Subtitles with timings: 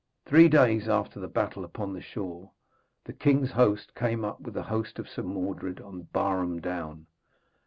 [0.25, 2.49] Three days after the battle upon the shore,
[3.03, 7.05] the king's host came up with the host of Sir Mordred on Barham down.